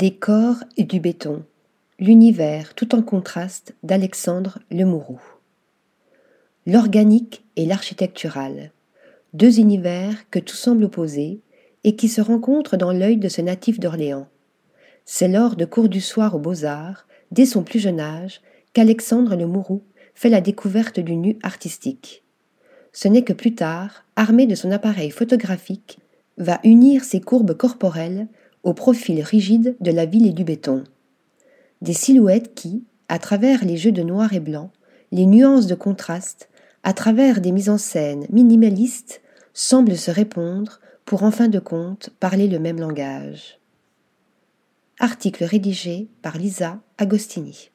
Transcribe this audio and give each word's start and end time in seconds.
Des 0.00 0.14
corps 0.14 0.64
et 0.78 0.84
du 0.84 0.98
béton. 0.98 1.44
L'univers 1.98 2.72
tout 2.74 2.94
en 2.94 3.02
contraste 3.02 3.74
d'Alexandre 3.82 4.58
Lemourou. 4.70 5.20
L'organique 6.64 7.44
et 7.56 7.66
l'architectural. 7.66 8.72
Deux 9.34 9.60
univers 9.60 10.14
que 10.30 10.38
tout 10.38 10.56
semble 10.56 10.84
opposer 10.84 11.42
et 11.84 11.96
qui 11.96 12.08
se 12.08 12.22
rencontrent 12.22 12.78
dans 12.78 12.94
l'œil 12.94 13.18
de 13.18 13.28
ce 13.28 13.42
natif 13.42 13.78
d'Orléans. 13.78 14.26
C'est 15.04 15.28
lors 15.28 15.54
de 15.54 15.66
cours 15.66 15.90
du 15.90 16.00
soir 16.00 16.34
aux 16.34 16.38
Beaux-Arts, 16.38 17.06
dès 17.30 17.44
son 17.44 17.62
plus 17.62 17.80
jeune 17.80 18.00
âge, 18.00 18.40
qu'Alexandre 18.72 19.36
Lemourou 19.36 19.82
fait 20.14 20.30
la 20.30 20.40
découverte 20.40 20.98
du 20.98 21.14
nu 21.14 21.36
artistique. 21.42 22.24
Ce 22.94 23.06
n'est 23.06 23.24
que 23.24 23.34
plus 23.34 23.54
tard, 23.54 24.06
armé 24.16 24.46
de 24.46 24.54
son 24.54 24.70
appareil 24.70 25.10
photographique, 25.10 25.98
va 26.38 26.58
unir 26.64 27.04
ses 27.04 27.20
courbes 27.20 27.54
corporelles 27.54 28.28
au 28.62 28.74
profil 28.74 29.22
rigide 29.22 29.76
de 29.80 29.90
la 29.90 30.06
ville 30.06 30.26
et 30.26 30.32
du 30.32 30.44
béton. 30.44 30.84
Des 31.80 31.92
silhouettes 31.92 32.54
qui, 32.54 32.84
à 33.08 33.18
travers 33.18 33.64
les 33.64 33.76
jeux 33.76 33.92
de 33.92 34.02
noir 34.02 34.32
et 34.34 34.40
blanc, 34.40 34.70
les 35.12 35.26
nuances 35.26 35.66
de 35.66 35.74
contraste, 35.74 36.48
à 36.82 36.92
travers 36.92 37.40
des 37.40 37.52
mises 37.52 37.70
en 37.70 37.78
scène 37.78 38.26
minimalistes, 38.30 39.22
semblent 39.54 39.96
se 39.96 40.10
répondre 40.10 40.80
pour 41.04 41.22
en 41.22 41.30
fin 41.30 41.48
de 41.48 41.58
compte 41.58 42.10
parler 42.20 42.48
le 42.48 42.58
même 42.58 42.78
langage. 42.78 43.58
Article 44.98 45.44
rédigé 45.44 46.08
par 46.22 46.36
Lisa 46.36 46.80
Agostini. 46.98 47.70